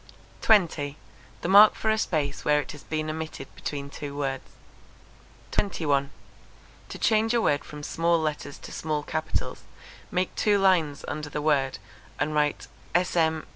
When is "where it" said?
2.43-2.71